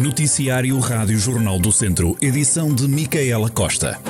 Noticiário 0.00 0.78
Rádio 0.78 1.18
Jornal 1.18 1.58
do 1.58 1.70
Centro, 1.70 2.16
edição 2.22 2.74
de 2.74 2.88
Micaela 2.88 3.50
Costa. 3.50 4.00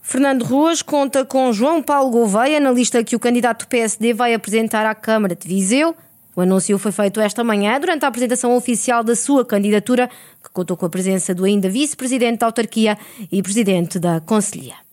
Fernando 0.00 0.42
Ruas 0.42 0.80
conta 0.80 1.26
com 1.26 1.52
João 1.52 1.82
Paulo 1.82 2.10
Gouveia 2.10 2.58
na 2.58 2.70
lista 2.70 3.04
que 3.04 3.14
o 3.14 3.20
candidato 3.20 3.66
do 3.66 3.68
PSD 3.68 4.14
vai 4.14 4.32
apresentar 4.32 4.86
à 4.86 4.94
Câmara 4.94 5.36
de 5.36 5.46
Viseu. 5.46 5.94
O 6.34 6.40
anúncio 6.40 6.78
foi 6.78 6.92
feito 6.92 7.20
esta 7.20 7.44
manhã 7.44 7.78
durante 7.78 8.06
a 8.06 8.08
apresentação 8.08 8.56
oficial 8.56 9.04
da 9.04 9.14
sua 9.14 9.44
candidatura, 9.44 10.08
que 10.42 10.48
contou 10.50 10.78
com 10.78 10.86
a 10.86 10.90
presença 10.90 11.34
do 11.34 11.44
ainda 11.44 11.68
vice-presidente 11.68 12.38
da 12.38 12.46
autarquia 12.46 12.96
e 13.30 13.42
presidente 13.42 13.98
da 13.98 14.18
Conselhia. 14.18 14.87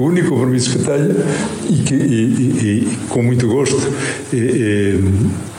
O 0.00 0.04
único 0.04 0.30
compromisso 0.30 0.78
que 0.78 0.78
tenho 0.78 1.14
e 1.68 1.74
que 1.82 1.94
e, 1.94 1.98
e, 1.98 2.88
e, 2.88 2.98
com 3.10 3.22
muito 3.22 3.46
gosto 3.46 3.76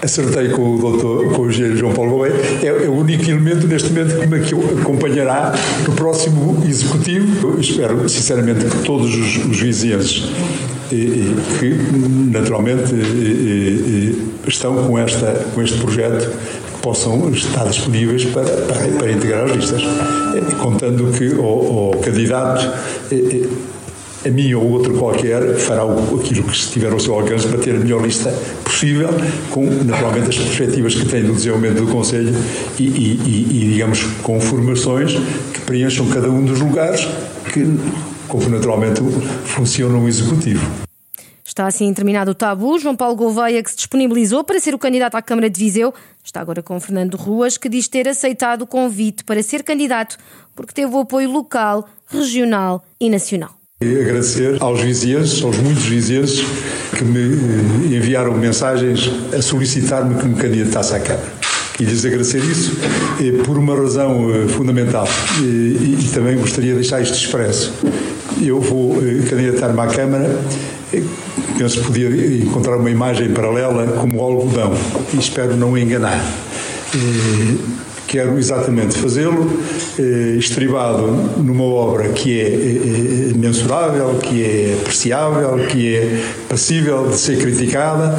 acertei 0.02 0.50
com 0.50 0.76
o 0.76 0.80
doutor, 0.80 1.32
com 1.32 1.44
o 1.44 1.50
engenheiro 1.50 1.78
João 1.78 1.94
Paulo 1.94 2.12
Gouveia, 2.12 2.34
é, 2.64 2.66
é, 2.66 2.90
o 2.90 2.94
único 2.94 3.24
elemento 3.30 3.68
neste 3.68 3.94
momento 3.94 4.20
que 4.20 4.26
me 4.26 4.82
acompanhará 4.82 5.54
no 5.88 5.94
próximo 5.94 6.64
executivo. 6.68 7.50
Eu 7.50 7.60
espero, 7.62 8.10
sinceramente, 8.10 8.66
que 8.66 8.84
todos 8.84 9.14
os, 9.14 9.46
os 9.46 9.60
vizinhos 9.60 10.32
que 10.90 11.78
naturalmente 12.32 12.94
estão 14.48 14.88
com, 14.88 14.98
esta, 14.98 15.46
com 15.54 15.62
este 15.62 15.80
projeto 15.80 16.30
possam 16.82 17.30
estar 17.30 17.66
disponíveis 17.66 18.26
para, 18.26 18.44
para, 18.44 18.88
para 18.98 19.12
integrar 19.12 19.46
as 19.46 19.52
listas, 19.52 19.84
contando 20.60 21.12
que 21.16 21.30
o, 21.36 21.92
o 21.92 21.98
candidato 22.02 22.68
a 24.26 24.30
mim 24.30 24.54
ou 24.54 24.70
outro 24.70 24.98
qualquer 24.98 25.56
fará 25.58 25.84
aquilo 25.84 26.44
que 26.44 26.54
estiver 26.54 26.92
ao 26.92 27.00
seu 27.00 27.14
alcance 27.14 27.48
para 27.48 27.58
ter 27.58 27.76
a 27.76 27.80
melhor 27.80 28.04
lista 28.04 28.32
possível, 28.64 29.10
com 29.50 29.66
naturalmente 29.66 30.30
as 30.30 30.46
perspectivas 30.46 30.96
que 30.96 31.06
tem 31.06 31.24
do 31.24 31.34
desenvolvimento 31.34 31.86
do 31.86 31.92
Conselho 31.92 32.34
e, 32.80 32.84
e, 32.84 33.48
e, 33.52 33.72
digamos, 33.72 34.04
com 34.22 34.40
formações 34.40 35.14
que 35.54 35.62
preencham 35.62 36.08
cada 36.10 36.30
um 36.30 36.46
dos 36.46 36.60
lugares 36.60 37.08
que, 37.52 37.66
como 38.28 38.50
naturalmente 38.50 39.02
funciona 39.46 39.98
o 39.98 40.08
Executivo. 40.08 40.66
Está 41.44 41.68
assim 41.68 41.94
terminado 41.94 42.32
o 42.32 42.36
tabu. 42.36 42.80
João 42.80 42.96
Paulo 42.96 43.16
Gouveia, 43.16 43.62
que 43.62 43.70
se 43.70 43.76
disponibilizou 43.76 44.44
para 44.44 44.60
ser 44.60 44.74
o 44.74 44.80
candidato 44.80 45.16
à 45.16 45.22
Câmara 45.22 45.50
de 45.50 45.60
Viseu, 45.60 45.94
está 46.24 46.40
agora 46.40 46.64
com 46.64 46.80
Fernando 46.80 47.16
Ruas, 47.16 47.58
que 47.58 47.68
diz 47.68 47.90
ter 47.90 48.08
aceitado 48.08 48.62
o 48.62 48.68
convite 48.68 49.24
para 49.24 49.44
ser 49.44 49.64
candidato 49.64 50.18
porque 50.56 50.74
teve 50.74 50.94
o 50.94 51.00
apoio 51.00 51.30
local, 51.30 51.88
regional 52.08 52.86
e 53.00 53.10
nacional. 53.10 53.61
E 53.84 54.00
agradecer 54.00 54.58
aos 54.60 54.80
vizinhos, 54.82 55.44
aos 55.44 55.58
muitos 55.58 55.86
vizinhos 55.86 56.44
que 56.96 57.04
me 57.04 57.96
enviaram 57.96 58.38
mensagens 58.38 59.12
a 59.36 59.42
solicitar-me 59.42 60.22
que 60.22 60.28
me 60.28 60.36
candidatasse 60.36 60.94
à 60.94 61.00
Câmara. 61.00 61.34
E 61.80 61.84
lhes 61.84 62.06
agradecer 62.06 62.44
isso 62.44 62.78
por 63.44 63.58
uma 63.58 63.76
razão 63.76 64.30
eh, 64.36 64.48
fundamental 64.48 65.08
e, 65.40 65.98
e 66.00 66.10
também 66.14 66.38
gostaria 66.38 66.74
de 66.74 66.82
deixar 66.82 67.02
isto 67.02 67.16
expresso. 67.16 67.74
Eu 68.40 68.62
vou 68.62 68.98
eh, 69.02 69.28
candidatar-me 69.28 69.80
à 69.80 69.88
Câmara 69.88 70.40
penso 71.58 71.80
que 71.80 71.88
podia 71.88 72.44
encontrar 72.44 72.78
uma 72.78 72.90
imagem 72.90 73.30
paralela 73.30 73.86
como 74.00 74.22
algodão 74.22 74.74
e 75.14 75.18
espero 75.18 75.56
não 75.56 75.78
enganar. 75.78 76.24
Quero 78.12 78.38
exatamente 78.38 78.98
fazê-lo 78.98 79.50
eh, 79.98 80.36
estribado 80.38 81.08
numa 81.38 81.64
obra 81.64 82.10
que 82.10 82.42
é 82.42 82.46
eh, 82.46 83.34
mensurável, 83.38 84.16
que 84.16 84.44
é 84.44 84.78
apreciável, 84.82 85.66
que 85.70 85.96
é 85.96 86.22
passível 86.50 87.08
de 87.08 87.16
ser 87.16 87.38
criticada 87.38 88.14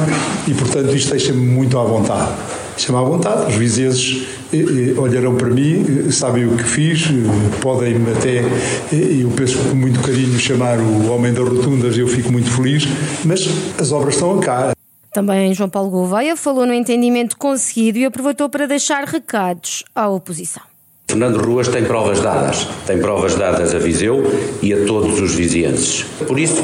e, 0.47 0.53
portanto, 0.55 0.95
isto 0.95 1.11
deixa-me 1.11 1.45
muito 1.45 1.77
à 1.77 1.83
vontade. 1.83 2.31
Deixa-me 2.75 2.97
à 2.97 3.01
vontade. 3.03 3.51
Os 3.51 3.55
vizinhos 3.55 4.23
eh, 4.51 4.99
olharão 4.99 5.35
para 5.35 5.49
mim, 5.49 6.09
sabem 6.09 6.47
o 6.47 6.57
que 6.57 6.63
fiz, 6.63 7.09
podem-me 7.61 8.13
até, 8.13 8.43
eu 8.91 9.29
penso 9.35 9.59
com 9.59 9.75
muito 9.75 9.99
carinho, 9.99 10.39
chamar 10.39 10.79
o 10.79 11.13
Homem 11.13 11.31
das 11.31 11.47
Rotundas, 11.47 11.95
eu 11.95 12.07
fico 12.07 12.31
muito 12.31 12.49
feliz, 12.49 12.87
mas 13.23 13.47
as 13.77 13.91
obras 13.91 14.15
estão 14.15 14.39
cá. 14.39 14.73
Também 15.13 15.53
João 15.53 15.69
Paulo 15.69 15.91
Gouveia 15.91 16.35
falou 16.35 16.65
no 16.65 16.73
entendimento 16.73 17.37
conseguido 17.37 17.99
e 17.99 18.05
aproveitou 18.05 18.49
para 18.49 18.65
deixar 18.65 19.03
recados 19.03 19.83
à 19.93 20.09
oposição. 20.09 20.63
Fernando 21.07 21.37
Ruas 21.37 21.67
tem 21.67 21.83
provas 21.83 22.19
dadas, 22.19 22.67
tem 22.87 22.97
provas 22.97 23.35
dadas 23.35 23.75
a 23.75 23.77
Viseu 23.77 24.23
e 24.63 24.73
a 24.73 24.85
todos 24.85 25.21
os 25.21 25.35
vizienses. 25.35 26.03
Por 26.27 26.39
isso, 26.39 26.63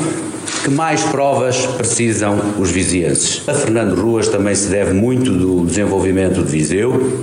que 0.63 0.71
mais 0.71 1.03
provas 1.03 1.67
precisam 1.67 2.39
os 2.57 2.71
vizienses? 2.71 3.47
A 3.47 3.53
Fernando 3.53 3.93
Ruas 4.01 4.27
também 4.27 4.55
se 4.55 4.69
deve 4.69 4.93
muito 4.93 5.31
do 5.31 5.63
desenvolvimento 5.67 6.41
de 6.41 6.51
Viseu, 6.51 7.21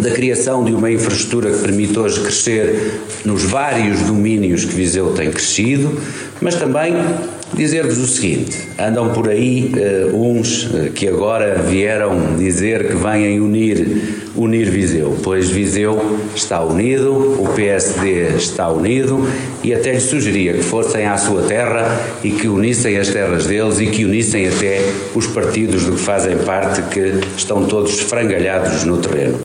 da 0.00 0.10
criação 0.10 0.64
de 0.64 0.74
uma 0.74 0.90
infraestrutura 0.90 1.52
que 1.52 1.58
permite 1.58 1.96
hoje 1.96 2.20
crescer 2.20 3.00
nos 3.24 3.44
vários 3.44 4.00
domínios 4.00 4.64
que 4.64 4.74
Viseu 4.74 5.12
tem 5.12 5.30
crescido, 5.30 6.00
mas 6.40 6.56
também 6.56 6.94
dizer-vos 7.56 7.98
o 7.98 8.06
seguinte: 8.06 8.56
andam 8.78 9.12
por 9.12 9.28
aí 9.28 9.72
uh, 9.74 10.16
uns 10.16 10.64
uh, 10.64 10.90
que 10.92 11.08
agora 11.08 11.62
vieram 11.62 12.36
dizer 12.36 12.88
que 12.88 12.94
vêm 12.94 13.40
unir, 13.40 14.30
unir 14.34 14.70
Viseu, 14.70 15.16
pois 15.22 15.48
Viseu 15.48 16.18
está 16.34 16.62
unido, 16.62 17.40
o 17.40 17.48
PSD 17.54 18.36
está 18.36 18.68
unido 18.70 19.26
e 19.62 19.72
até 19.74 19.92
lhes 19.92 20.04
sugeria 20.04 20.52
que 20.54 20.62
fossem 20.62 21.06
à 21.06 21.16
sua 21.16 21.42
terra 21.42 22.00
e 22.22 22.30
que 22.30 22.48
unissem 22.48 22.98
as 22.98 23.08
terras 23.08 23.46
deles 23.46 23.80
e 23.80 23.86
que 23.86 24.04
unissem 24.04 24.46
até 24.48 24.80
os 25.14 25.26
partidos 25.26 25.84
do 25.84 25.92
que 25.92 26.00
fazem 26.00 26.36
parte 26.38 26.82
que 26.82 27.20
estão 27.36 27.64
todos 27.66 27.94
esfrangalhados 27.94 28.84
no 28.84 28.98
terreno. 28.98 29.43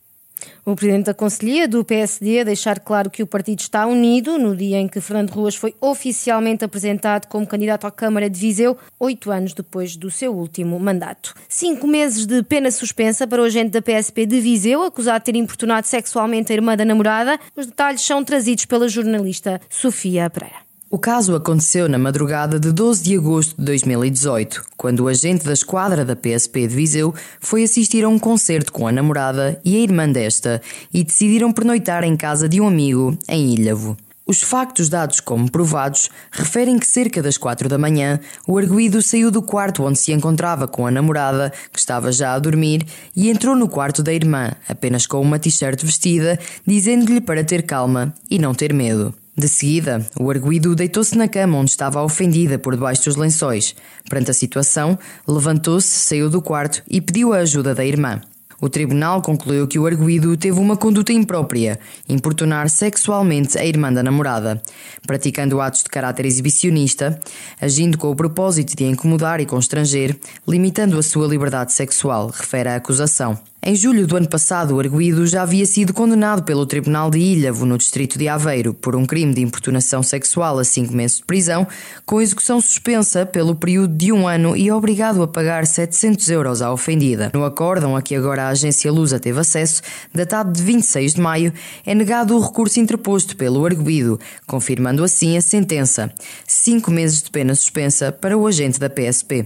O 0.70 0.76
presidente 0.76 1.06
da 1.06 1.16
Conselhia 1.16 1.68
do 1.68 1.84
PSD 1.84 2.44
deixar 2.44 2.80
claro 2.80 3.10
que 3.10 3.24
o 3.24 3.28
partido 3.28 3.60
está 3.60 3.88
unido 3.88 4.38
no 4.38 4.56
dia 4.56 4.78
em 4.78 4.88
que 4.88 5.02
Fernando 5.02 5.32
Ruas 5.32 5.56
foi 5.56 5.74
oficialmente 5.82 6.64
apresentado 6.64 7.26
como 7.26 7.48
candidato 7.48 7.88
à 7.88 7.92
Câmara 7.92 8.30
de 8.30 8.40
Viseu, 8.40 8.78
oito 9.00 9.32
anos 9.32 9.56
depois 9.56 9.96
do 9.96 10.12
seu 10.12 10.32
último 10.32 10.80
mandato. 10.80 11.34
Cinco 11.48 11.88
meses 11.88 12.28
de 12.28 12.44
pena 12.44 12.70
suspensa 12.70 13.26
para 13.26 13.42
o 13.42 13.46
agente 13.46 13.72
da 13.72 13.82
PSP 13.82 14.28
de 14.28 14.40
Viseu, 14.40 14.84
acusado 14.84 15.18
de 15.18 15.32
ter 15.32 15.40
importunado 15.40 15.88
sexualmente 15.88 16.52
a 16.52 16.56
irmã 16.56 16.78
da 16.78 16.86
namorada. 16.86 17.40
Os 17.56 17.66
detalhes 17.66 18.02
são 18.02 18.24
trazidos 18.24 18.66
pela 18.66 18.88
jornalista 18.88 19.60
Sofia 19.72 20.30
Pereira. 20.30 20.69
O 20.92 20.98
caso 20.98 21.36
aconteceu 21.36 21.88
na 21.88 22.00
madrugada 22.00 22.60
de 22.60 22.72
12 22.72 23.04
de 23.04 23.16
agosto 23.16 23.56
de 23.56 23.64
2018, 23.64 24.64
quando 24.76 25.02
o 25.02 25.08
agente 25.08 25.46
da 25.46 25.54
esquadra 25.54 26.04
da 26.04 26.16
PSP 26.16 26.66
de 26.66 26.76
Viseu 26.76 27.14
foi 27.40 27.64
assistir 27.64 28.04
a 28.04 28.10
um 28.10 28.18
concerto 28.18 28.74
com 28.74 28.88
a 28.88 28.92
namorada 28.92 29.62
e 29.64 29.76
a 29.76 29.80
irmã 29.82 30.12
desta 30.12 30.60
e 30.92 31.04
decidiram 31.04 31.52
pernoitar 31.52 32.04
em 32.04 32.18
casa 32.18 32.50
de 32.50 32.60
um 32.60 32.68
amigo 32.68 33.16
em 33.28 33.54
Ilhavo. 33.54 33.96
Os 34.26 34.42
factos 34.42 34.90
dados 34.90 35.20
como 35.20 35.52
provados 35.52 36.10
referem 36.32 36.80
que 36.80 36.88
cerca 36.88 37.22
das 37.22 37.38
quatro 37.38 37.70
da 37.70 37.78
manhã 37.78 38.20
o 38.48 38.58
arguído 38.58 39.00
saiu 39.00 39.30
do 39.30 39.44
quarto 39.44 39.84
onde 39.84 40.00
se 40.00 40.12
encontrava 40.12 40.68
com 40.68 40.88
a 40.88 40.92
namorada, 40.92 41.54
que 41.72 41.78
estava 41.78 42.12
já 42.12 42.34
a 42.34 42.40
dormir, 42.40 42.84
e 43.16 43.30
entrou 43.30 43.56
no 43.56 43.70
quarto 43.70 44.02
da 44.02 44.12
irmã, 44.12 44.54
apenas 44.68 45.06
com 45.06 45.22
uma 45.22 45.38
t-shirt 45.38 45.84
vestida, 45.84 46.40
dizendo-lhe 46.66 47.22
para 47.22 47.44
ter 47.44 47.62
calma 47.62 48.12
e 48.30 48.40
não 48.40 48.56
ter 48.56 48.74
medo. 48.74 49.14
De 49.40 49.48
seguida, 49.48 50.06
o 50.20 50.30
arguído 50.30 50.76
deitou-se 50.76 51.18
na 51.18 51.26
cama 51.26 51.60
onde 51.60 51.72
estava 51.72 52.04
ofendida 52.04 52.60
por 52.60 52.74
debaixo 52.74 53.06
dos 53.06 53.16
lençóis. 53.16 53.74
Perante 54.10 54.32
a 54.32 54.34
situação, 54.34 55.00
levantou-se, 55.26 55.88
saiu 55.88 56.30
do 56.30 56.42
quarto 56.42 56.84
e 56.90 57.00
pediu 57.00 57.32
a 57.32 57.38
ajuda 57.38 57.74
da 57.74 57.86
irmã. 57.86 58.20
O 58.60 58.68
tribunal 58.68 59.22
concluiu 59.22 59.66
que 59.66 59.80
o 59.80 59.86
arguído 59.86 60.36
teve 60.36 60.60
uma 60.60 60.76
conduta 60.76 61.14
imprópria, 61.14 61.80
importunar 62.10 62.70
sexualmente 62.70 63.58
a 63.58 63.66
irmã 63.66 63.94
da 63.94 64.04
namorada, 64.04 64.62
praticando 65.08 65.62
atos 65.62 65.84
de 65.84 65.90
caráter 65.90 66.26
exibicionista, 66.26 67.18
agindo 67.62 67.98
com 67.98 68.12
o 68.12 68.16
propósito 68.18 68.76
de 68.76 68.84
incomodar 68.84 69.40
e 69.40 69.46
constranger, 69.46 70.18
limitando 70.46 71.00
a 71.00 71.04
sua 71.04 71.26
liberdade 71.28 71.72
sexual, 71.72 72.28
refere 72.28 72.68
a 72.68 72.76
acusação. 72.76 73.40
Em 73.62 73.76
julho 73.76 74.08
do 74.08 74.16
ano 74.16 74.30
passado, 74.30 74.74
o 74.74 74.80
arguído 74.80 75.28
já 75.28 75.42
havia 75.42 75.66
sido 75.66 75.94
condenado 75.94 76.44
pelo 76.44 76.66
Tribunal 76.66 77.12
de 77.12 77.20
Ilhavo, 77.20 77.66
no 77.66 77.78
distrito 77.78 78.18
de 78.18 78.26
Aveiro, 78.26 78.74
por 78.74 78.96
um 78.96 79.06
crime 79.06 79.34
de 79.34 79.42
importunação 79.42 80.02
sexual 80.02 80.58
a 80.58 80.64
cinco 80.64 80.94
meses 80.94 81.18
de 81.18 81.26
prisão, 81.26 81.68
com 82.06 82.22
execução 82.22 82.62
suspensa 82.62 83.26
pelo 83.26 83.54
período 83.54 83.94
de 83.94 84.14
um 84.14 84.26
ano 84.26 84.56
e 84.56 84.72
obrigado 84.72 85.22
a 85.22 85.28
pagar 85.28 85.68
700 85.68 86.30
euros 86.30 86.62
à 86.62 86.72
ofendida. 86.72 87.32
No 87.34 87.44
acórdão 87.44 87.98
a 87.98 88.02
que 88.02 88.16
agora 88.16 88.44
a 88.44 88.50
agência 88.50 88.90
Lusa 88.90 89.20
teve 89.20 89.42
acesso, 89.42 89.82
datado 90.16 90.54
de 90.54 90.64
26 90.64 91.16
de 91.16 91.22
maio, 91.22 91.54
é 91.86 91.94
negado 91.94 92.38
o 92.38 92.40
recurso 92.40 92.80
interposto 92.80 93.36
pelo 93.36 93.66
arguído, 93.66 94.18
confirmando 94.48 95.04
assim 95.04 95.36
a 95.36 95.42
sentença. 95.42 96.10
Cinco 96.48 96.90
meses 96.90 97.22
de 97.22 97.30
pena 97.30 97.54
suspensa 97.54 98.10
para 98.10 98.38
o 98.38 98.48
agente 98.48 98.80
da 98.80 98.90
PSP. 98.90 99.46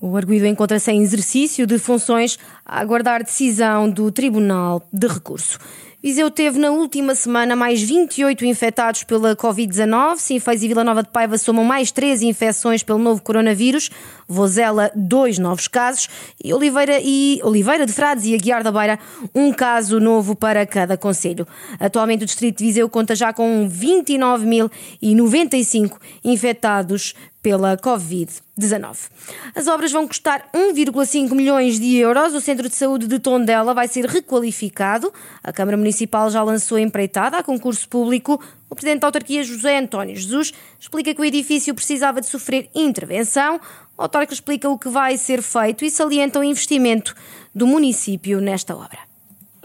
O 0.00 0.16
arguido 0.16 0.46
encontra-se 0.46 0.90
em 0.90 1.02
exercício 1.02 1.66
de 1.66 1.78
funções 1.78 2.38
a 2.64 2.80
aguardar 2.80 3.24
decisão 3.24 3.88
do 3.88 4.12
Tribunal 4.12 4.86
de 4.92 5.06
Recurso. 5.06 5.58
Viseu 6.02 6.30
teve 6.30 6.58
na 6.58 6.70
última 6.70 7.14
semana 7.16 7.56
mais 7.56 7.82
28 7.82 8.44
infectados 8.44 9.02
pela 9.02 9.34
Covid-19. 9.34 10.18
Sinfãs 10.18 10.62
e 10.62 10.68
Vila 10.68 10.84
Nova 10.84 11.02
de 11.02 11.08
Paiva 11.08 11.36
somam 11.36 11.64
mais 11.64 11.90
13 11.90 12.28
infecções 12.28 12.84
pelo 12.84 13.00
novo 13.00 13.20
coronavírus. 13.22 13.90
Vozela, 14.28 14.92
dois 14.94 15.38
novos 15.38 15.66
casos. 15.66 16.08
E 16.44 16.54
Oliveira, 16.54 17.00
e 17.02 17.40
Oliveira 17.42 17.84
de 17.86 17.92
Frades 17.92 18.24
e 18.26 18.34
Aguiar 18.34 18.62
da 18.62 18.70
Beira, 18.70 19.00
um 19.34 19.52
caso 19.52 19.98
novo 19.98 20.36
para 20.36 20.64
cada 20.64 20.96
conselho. 20.96 21.44
Atualmente 21.80 22.22
o 22.22 22.26
Distrito 22.26 22.58
de 22.58 22.66
Viseu 22.66 22.88
conta 22.88 23.16
já 23.16 23.32
com 23.32 23.68
29.095 23.68 25.98
infectados 26.22 27.14
pela 27.46 27.76
Covid-19. 27.76 29.08
As 29.54 29.68
obras 29.68 29.92
vão 29.92 30.08
custar 30.08 30.50
1,5 30.52 31.32
milhões 31.32 31.78
de 31.78 31.94
euros. 31.94 32.34
O 32.34 32.40
Centro 32.40 32.68
de 32.68 32.74
Saúde 32.74 33.06
de 33.06 33.20
Tondela 33.20 33.72
vai 33.72 33.86
ser 33.86 34.04
requalificado. 34.04 35.12
A 35.44 35.52
Câmara 35.52 35.76
Municipal 35.76 36.28
já 36.28 36.42
lançou 36.42 36.76
a 36.76 36.80
empreitada 36.80 37.38
a 37.38 37.44
concurso 37.44 37.88
público. 37.88 38.42
O 38.68 38.74
Presidente 38.74 39.02
da 39.02 39.06
Autarquia, 39.06 39.44
José 39.44 39.78
António 39.78 40.16
Jesus, 40.16 40.52
explica 40.80 41.14
que 41.14 41.20
o 41.20 41.24
edifício 41.24 41.72
precisava 41.72 42.20
de 42.20 42.26
sofrer 42.26 42.68
intervenção. 42.74 43.60
O 43.96 44.02
autarca 44.02 44.34
explica 44.34 44.68
o 44.68 44.76
que 44.76 44.88
vai 44.88 45.16
ser 45.16 45.40
feito 45.40 45.84
e 45.84 45.90
salienta 45.90 46.40
o 46.40 46.42
investimento 46.42 47.14
do 47.54 47.64
município 47.64 48.40
nesta 48.40 48.74
obra 48.74 48.98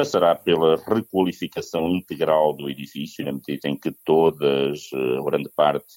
passará 0.02 0.34
pela 0.34 0.78
requalificação 0.78 1.88
integral 1.90 2.54
do 2.54 2.68
edifício, 2.68 3.24
na 3.24 3.34
medida 3.34 3.70
em 3.70 3.76
que 3.76 3.92
todas, 4.04 4.90
eh, 4.92 5.22
grande 5.24 5.50
parte 5.56 5.96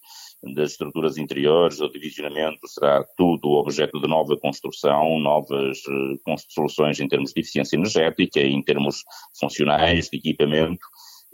das 0.52 0.73
estruturas 0.73 1.17
interiores, 1.17 1.81
o 1.81 1.88
divisionamento 1.88 2.67
será 2.69 3.05
tudo 3.17 3.52
objeto 3.52 4.00
de 4.00 4.08
nova 4.08 4.37
construção, 4.37 5.19
novas 5.19 5.79
uh, 5.87 6.37
soluções 6.49 7.00
em 7.00 7.08
termos 7.08 7.32
de 7.32 7.41
eficiência 7.41 7.76
energética, 7.76 8.41
em 8.41 8.62
termos 8.62 9.05
funcionais, 9.38 10.08
de 10.08 10.19
equipamento. 10.19 10.87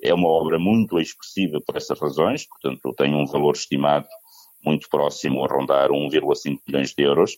É 0.02 0.14
uma 0.14 0.28
obra 0.28 0.58
muito 0.58 0.98
expressiva 0.98 1.60
por 1.66 1.76
essas 1.76 1.98
razões, 1.98 2.46
portanto 2.46 2.94
tem 2.96 3.14
um 3.14 3.26
valor 3.26 3.54
estimado 3.54 4.06
muito 4.64 4.88
próximo 4.88 5.44
a 5.44 5.48
rondar 5.48 5.90
1,5 5.90 6.58
milhões 6.66 6.92
de 6.94 7.02
euros. 7.02 7.36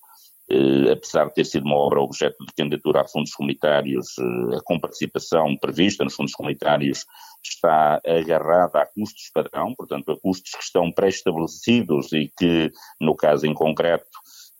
Eh, 0.53 0.93
apesar 0.93 1.29
de 1.29 1.35
ter 1.35 1.47
sido 1.47 1.65
uma 1.65 1.77
obra 1.77 2.03
objeto 2.03 2.45
de 2.45 2.53
candidatura 2.53 3.01
a 3.01 3.09
fundos 3.09 3.33
comunitários, 3.33 4.19
eh, 4.19 4.57
a 4.57 4.61
comparticipação 4.63 5.57
prevista 5.57 6.05
nos 6.05 6.15
fundos 6.15 6.35
comunitários 6.35 7.07
está 7.43 7.99
agarrada 8.07 8.83
a 8.83 8.87
custos 8.87 9.31
padrão, 9.33 9.75
portanto 9.75 10.13
a 10.13 10.21
custos 10.21 10.53
que 10.53 10.63
estão 10.63 10.93
pré-estabelecidos 10.93 12.13
e 12.13 12.31
que, 12.39 12.71
no 13.01 13.17
caso 13.17 13.47
em 13.47 13.55
concreto, 13.55 14.05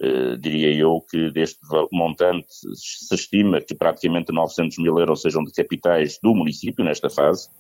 eh, 0.01 0.37
diria 0.39 0.75
eu 0.75 0.99
que 1.11 1.31
deste 1.31 1.61
montante 1.93 2.49
se 2.75 3.15
estima 3.15 3.61
que 3.61 3.75
praticamente 3.75 4.33
900 4.33 4.79
mil 4.79 4.99
euros 4.99 5.21
sejam 5.21 5.45
de 5.45 5.53
capitais 5.53 6.19
do 6.23 6.35
município 6.35 6.83
nesta 6.83 7.11
fase. 7.11 7.51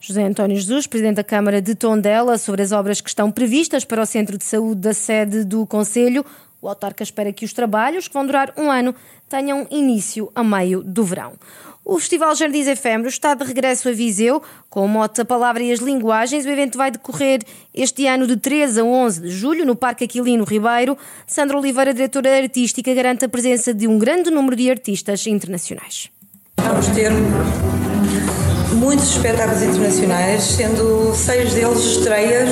José 0.00 0.24
António 0.24 0.56
Jesus, 0.56 0.88
Presidente 0.88 1.16
da 1.16 1.24
Câmara 1.24 1.62
de 1.62 1.76
Tondela, 1.76 2.38
sobre 2.38 2.62
as 2.62 2.72
obras 2.72 3.00
que 3.00 3.08
estão 3.08 3.30
previstas 3.30 3.84
para 3.84 4.02
o 4.02 4.06
Centro 4.06 4.36
de 4.36 4.44
Saúde 4.44 4.80
da 4.80 4.94
sede 4.94 5.44
do 5.44 5.64
Conselho. 5.64 6.24
O 6.62 6.68
autarca 6.68 7.02
espera 7.02 7.32
que 7.32 7.44
os 7.44 7.52
trabalhos, 7.52 8.06
que 8.06 8.14
vão 8.14 8.24
durar 8.24 8.54
um 8.56 8.70
ano, 8.70 8.94
tenham 9.28 9.66
início 9.68 10.30
a 10.32 10.44
meio 10.44 10.80
do 10.80 11.02
verão. 11.02 11.32
O 11.84 11.98
Festival 11.98 12.32
Jardins 12.36 12.68
Efêmeros 12.68 13.14
está 13.14 13.34
de 13.34 13.42
regresso 13.42 13.88
a 13.88 13.92
Viseu, 13.92 14.40
com 14.70 14.84
o 14.84 14.88
mote 14.88 15.20
A 15.20 15.24
Palavra 15.24 15.60
e 15.60 15.72
as 15.72 15.80
Linguagens. 15.80 16.46
O 16.46 16.48
evento 16.48 16.78
vai 16.78 16.92
decorrer 16.92 17.40
este 17.74 18.06
ano 18.06 18.28
de 18.28 18.36
3 18.36 18.78
a 18.78 18.84
11 18.84 19.22
de 19.22 19.30
julho, 19.30 19.66
no 19.66 19.74
Parque 19.74 20.04
Aquilino 20.04 20.44
Ribeiro. 20.44 20.96
Sandra 21.26 21.58
Oliveira, 21.58 21.92
diretora 21.92 22.36
artística, 22.40 22.94
garante 22.94 23.24
a 23.24 23.28
presença 23.28 23.74
de 23.74 23.88
um 23.88 23.98
grande 23.98 24.30
número 24.30 24.54
de 24.54 24.70
artistas 24.70 25.26
internacionais. 25.26 26.10
Vamos 26.58 26.86
ter 26.86 27.10
muitos 28.74 29.16
espetáculos 29.16 29.62
internacionais, 29.62 30.44
sendo 30.44 31.12
seis 31.12 31.54
deles 31.54 31.78
estreias 31.78 32.50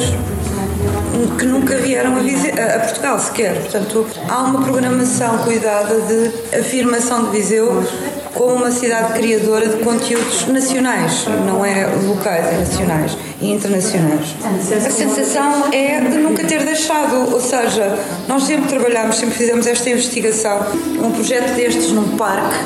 que 1.38 1.47
nunca 1.47 1.77
vieram 1.77 2.15
a, 2.17 2.77
a, 2.77 2.81
Portugal 2.81 3.19
sequer. 3.19 3.55
Portanto, 3.61 4.06
há 4.29 4.43
uma 4.43 4.62
programação 4.62 5.38
cuidada 5.38 6.00
de 6.00 6.59
afirmação 6.59 7.25
de 7.25 7.31
Viseu 7.31 7.82
como 8.35 8.55
uma 8.55 8.71
cidade 8.71 9.15
criadora 9.15 9.69
de 9.69 9.82
conteúdos 9.82 10.47
nacionais, 10.47 11.27
não 11.47 11.65
é 11.65 11.87
locais, 12.06 12.47
é 12.47 12.59
nacionais 12.59 13.17
e 13.41 13.50
internacionais. 13.50 14.37
A 14.44 14.91
sensação 14.91 15.73
é 15.73 16.00
de 16.00 16.17
nunca 16.19 16.44
ter 16.44 16.62
deixado, 16.65 17.33
ou 17.33 17.41
seja, 17.41 17.99
nós 18.29 18.44
sempre 18.44 18.69
trabalhamos, 18.69 19.17
sempre 19.17 19.35
fizemos 19.37 19.67
esta 19.67 19.91
investigação. 19.91 20.59
Um 21.03 21.11
projeto 21.11 21.55
destes 21.55 21.91
num 21.91 22.17
parque 22.17 22.56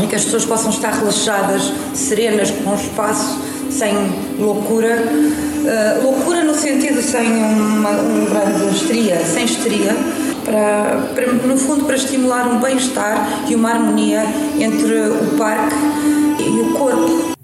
em 0.00 0.06
que 0.06 0.14
as 0.14 0.24
pessoas 0.24 0.44
possam 0.44 0.70
estar 0.70 0.92
relaxadas, 0.92 1.72
serenas, 1.94 2.50
com 2.50 2.70
um 2.70 2.74
espaço 2.74 3.38
sem 3.70 3.94
loucura. 4.38 5.02
Uh, 5.02 6.04
loucura 6.04 6.44
sentido 6.56 7.02
sem 7.02 7.26
uma, 7.26 7.90
um 7.90 8.24
grande 8.26 8.74
histeria, 8.74 9.24
sem 9.24 9.44
histeria, 9.44 9.94
para, 10.44 11.12
para, 11.14 11.32
no 11.32 11.56
fundo 11.56 11.84
para 11.84 11.96
estimular 11.96 12.46
um 12.48 12.60
bem-estar 12.60 13.48
e 13.48 13.54
uma 13.54 13.70
harmonia 13.70 14.22
entre 14.58 15.08
o 15.08 15.36
parque 15.36 15.74
e 16.40 16.60
o 16.60 16.72
corpo. 16.72 17.36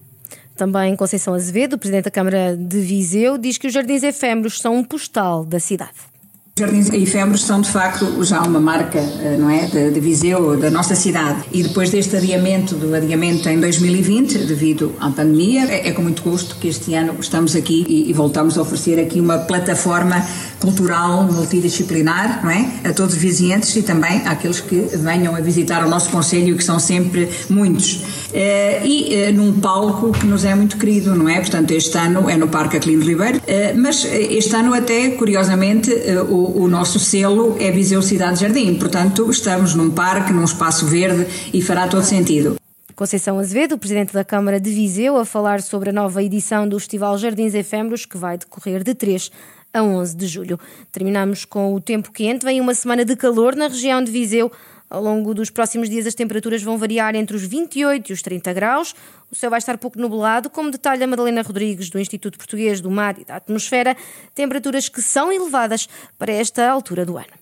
Também 0.57 0.95
Conceição 0.95 1.35
Azevedo, 1.35 1.79
Presidente 1.79 2.05
da 2.05 2.11
Câmara 2.11 2.57
de 2.57 2.81
Viseu, 2.81 3.37
diz 3.37 3.59
que 3.59 3.67
os 3.67 3.73
jardins 3.73 4.03
efêmeros 4.03 4.61
são 4.61 4.77
um 4.77 4.85
postal 4.85 5.45
da 5.45 5.59
cidade. 5.59 6.12
Jardins 6.55 6.91
Efêmeros 6.91 7.45
são 7.45 7.63
de 7.63 7.71
facto 7.71 8.23
já 8.23 8.43
uma 8.43 8.61
marca, 8.61 8.99
eh, 8.99 9.39
não 9.41 9.49
é, 9.49 9.65
de, 9.65 9.91
de, 9.91 10.01
Viseu, 10.01 10.55
da 10.61 10.71
nossa 10.71 10.95
cidade. 10.95 11.45
E 11.51 11.63
depois 11.63 11.89
deste 11.89 12.15
adiamento, 12.15 12.75
do 12.75 12.95
adiamento 12.95 13.49
em 13.49 13.59
2020, 13.59 14.37
devido 14.41 14.95
à 15.01 15.09
pandemia, 15.09 15.65
é, 15.65 15.89
é 15.89 15.93
com 15.93 16.03
muito 16.03 16.23
gosto 16.23 16.57
que 16.57 16.69
este 16.69 16.93
ano 16.93 17.17
estamos 17.19 17.57
aqui 17.57 17.87
e, 17.89 18.11
e, 18.11 18.13
voltamos 18.13 18.59
a 18.59 18.61
oferecer 18.61 19.01
aqui 19.01 19.19
uma 19.19 19.39
plataforma 19.39 20.23
cultural 20.61 21.25
multidisciplinar, 21.25 22.45
não 22.45 22.51
é, 22.51 22.69
a 22.85 22.93
todos 22.93 23.15
os 23.15 23.21
vizinhantes 23.21 23.75
e 23.75 23.83
também 23.83 24.19
àqueles 24.27 24.61
que 24.61 24.77
venham 24.99 25.35
a 25.35 25.41
visitar 25.41 25.83
o 25.87 25.89
nosso 25.89 26.11
conselho, 26.11 26.55
que 26.55 26.63
são 26.63 26.79
sempre 26.79 27.31
muitos. 27.49 28.22
Eh, 28.33 28.83
e 28.85 29.15
eh, 29.15 29.33
num 29.33 29.61
palco 29.61 30.13
que 30.13 30.27
nos 30.27 30.45
é 30.45 30.55
muito 30.55 30.77
querido, 30.79 31.15
não 31.15 31.29
é? 31.29 31.41
Portanto, 31.41 31.71
este 31.73 31.97
ano 31.99 32.29
é 32.31 32.37
no 32.37 32.49
Parque 32.49 32.77
Aclino 32.77 33.05
Ribeiro, 33.05 33.41
mas 33.77 34.05
este 34.05 34.55
ano 34.57 34.73
até, 34.75 35.11
curiosamente, 35.11 35.91
o 36.29 36.43
o, 36.63 36.69
nosso 36.69 36.99
selo 36.99 37.57
é 37.59 37.71
Viseu 37.71 38.03
Cidade 38.03 38.41
Jardim. 38.41 38.75
Portanto, 38.75 39.31
estamos 39.31 39.75
num 39.75 39.91
parque, 39.91 40.33
num 40.33 40.45
espaço 40.45 40.87
verde 40.87 41.27
e 41.53 41.63
fará 41.63 41.87
todo 41.89 42.03
sentido. 42.03 42.57
Conceição 42.95 43.39
Azevedo, 43.39 43.79
Presidente 43.79 44.13
da 44.13 44.25
Câmara 44.25 44.61
de 44.61 44.71
Viseu, 44.71 45.17
a 45.17 45.25
falar 45.25 45.63
sobre 45.63 45.91
a 45.91 45.93
nova 45.93 46.23
edição 46.23 46.69
do 46.69 46.79
Festival 46.79 47.17
Jardins 47.17 47.55
Efêmeros, 47.55 48.05
que 48.05 48.17
vai 48.17 48.37
decorrer 48.37 48.83
de 48.83 48.95
3 48.95 49.31
a 49.73 49.83
11 49.83 50.17
de 50.17 50.27
julho. 50.27 50.61
Terminamos 50.91 51.45
com 51.45 51.75
o 51.75 51.81
tempo 51.81 52.13
quente. 52.13 52.45
Vem 52.45 52.61
uma 52.61 52.75
semana 52.75 53.05
de 53.05 53.17
calor 53.17 53.57
na 53.57 53.69
região 53.69 54.03
de 54.03 54.11
Viseu. 54.11 54.53
Ao 54.93 55.03
longo 55.03 55.33
dos 55.33 55.49
próximos 55.49 55.89
dias, 55.89 56.07
as 56.07 56.15
temperaturas 56.15 56.63
vão 56.63 56.77
variar 56.77 57.15
entre 57.15 57.35
os 57.35 57.43
28 57.43 58.11
e 58.11 58.13
os 58.13 58.21
30 58.21 58.53
graus. 58.53 58.95
O 59.31 59.35
céu 59.35 59.49
vai 59.49 59.59
estar 59.59 59.79
pouco 59.79 59.99
nublado, 59.99 60.51
como 60.51 60.71
detalha 60.71 61.07
Madalena 61.07 61.41
Rodrigues, 61.41 61.89
do 61.89 61.99
Instituto 61.99 62.37
Português 62.37 62.79
do 62.79 62.91
Mar 62.91 63.19
e 63.19 63.25
da 63.25 63.37
Atmosfera. 63.37 63.97
Temperaturas 64.35 64.91
que 64.91 65.01
são 65.01 65.33
elevadas 65.33 65.89
para 66.19 66.31
esta 66.31 66.69
altura 66.69 67.07
do 67.07 67.17
ano. 67.17 67.42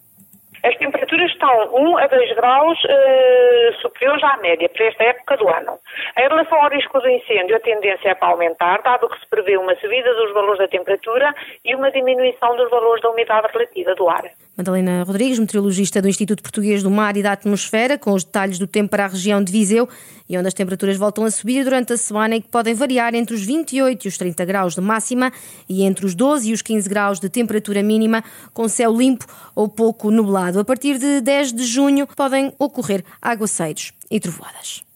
Estão 1.41 1.75
1 1.75 1.97
a 1.97 2.07
2 2.07 2.37
graus 2.37 2.79
uh, 2.85 3.81
superiores 3.81 4.23
à 4.25 4.37
média 4.43 4.69
para 4.69 4.85
esta 4.85 5.05
época 5.05 5.39
do 5.39 5.49
ano. 5.49 5.73
Em 6.19 6.29
relação 6.29 6.63
ao 6.63 6.69
risco 6.69 7.01
do 7.01 7.09
incêndio, 7.09 7.57
a 7.57 7.61
tendência 7.61 8.11
é 8.11 8.15
para 8.15 8.29
aumentar, 8.29 8.83
dado 8.83 9.09
que 9.09 9.19
se 9.19 9.27
prevê 9.27 9.57
uma 9.57 9.75
subida 9.77 10.13
dos 10.17 10.35
valores 10.35 10.59
da 10.59 10.69
temperatura 10.69 11.35
e 11.65 11.75
uma 11.75 11.91
diminuição 11.91 12.55
dos 12.57 12.69
valores 12.69 13.03
da 13.03 13.09
umidade 13.09 13.49
relativa 13.55 13.95
do 13.95 14.07
ar. 14.11 14.25
Madalena 14.55 15.03
Rodrigues, 15.03 15.39
meteorologista 15.39 16.03
do 16.03 16.09
Instituto 16.09 16.43
Português 16.43 16.83
do 16.83 16.91
Mar 16.91 17.17
e 17.17 17.23
da 17.23 17.33
Atmosfera, 17.33 17.97
com 17.97 18.13
os 18.13 18.23
detalhes 18.23 18.59
do 18.59 18.67
tempo 18.67 18.91
para 18.91 19.07
a 19.07 19.09
região 19.09 19.43
de 19.43 19.51
Viseu 19.51 19.89
e 20.29 20.39
onde 20.39 20.47
as 20.47 20.55
temperaturas 20.55 20.97
voltam 20.97 21.25
a 21.25 21.31
subir 21.31 21.65
durante 21.65 21.93
a 21.93 21.97
semana 21.97 22.37
e 22.37 22.41
que 22.41 22.49
podem 22.49 22.73
variar 22.73 23.15
entre 23.17 23.35
os 23.35 23.45
28 23.45 24.05
e 24.05 24.09
os 24.09 24.17
30 24.17 24.45
graus 24.45 24.75
de 24.75 24.81
máxima 24.81 25.33
e 25.69 25.83
entre 25.83 26.07
os 26.07 26.15
12 26.15 26.51
e 26.51 26.53
os 26.53 26.63
15 26.63 26.89
graus 26.89 27.19
de 27.19 27.29
temperatura 27.29 27.83
mínima, 27.83 28.23
com 28.55 28.69
céu 28.69 28.95
limpo 28.95 29.27
ou 29.57 29.69
pouco 29.69 30.09
nublado. 30.11 30.61
A 30.61 30.65
partir 30.65 30.99
de 30.99 31.21
10 31.31 31.53
de 31.53 31.65
junho 31.65 32.09
podem 32.09 32.53
ocorrer 32.59 33.05
aguaceiros 33.23 33.93
e 34.11 34.19
trovoadas. 34.19 34.90